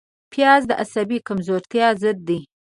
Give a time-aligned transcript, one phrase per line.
[0.31, 2.39] پیاز د عصبي کمزورتیا ضد دی